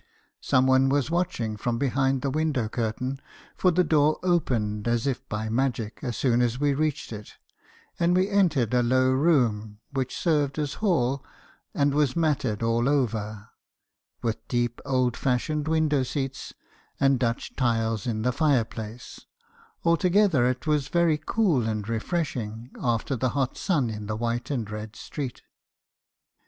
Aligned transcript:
Some 0.41 0.65
one 0.65 0.89
was 0.89 1.11
watching 1.11 1.57
from 1.57 1.77
behind 1.77 2.23
the 2.23 2.31
window 2.31 2.67
cur 2.67 2.91
tain; 2.91 3.19
for 3.55 3.69
the 3.69 3.83
door 3.83 4.17
opened, 4.23 4.87
as 4.87 5.05
if 5.05 5.29
by 5.29 5.47
magic, 5.47 5.99
as 6.01 6.17
soon 6.17 6.41
as 6.41 6.59
we 6.59 6.73
reached 6.73 7.13
it; 7.13 7.33
and 7.99 8.15
we 8.15 8.27
entered 8.27 8.73
a 8.73 8.81
low 8.81 9.11
room, 9.11 9.77
which 9.93 10.17
served 10.17 10.57
as 10.57 10.73
hall, 10.81 11.23
and 11.75 11.93
was 11.93 12.15
matted 12.15 12.63
all 12.63 12.89
over, 12.89 13.49
with 14.23 14.47
deep 14.47 14.81
old 14.85 15.15
fashioned 15.15 15.67
window 15.67 16.01
seats, 16.01 16.51
and 16.99 17.19
Dutch 17.19 17.55
tiles 17.55 18.07
in 18.07 18.23
the 18.23 18.33
fire 18.33 18.65
place; 18.65 19.27
altogether 19.85 20.47
it 20.47 20.65
was 20.65 20.87
very 20.87 21.19
cool 21.23 21.67
and 21.69 21.87
re 21.87 21.99
freshing, 21.99 22.71
after 22.81 23.15
the 23.15 23.29
hot 23.37 23.55
sun 23.55 23.91
in 23.91 24.07
the 24.07 24.15
white 24.15 24.49
and 24.49 24.67
red 24.71 24.95
street. 24.95 25.43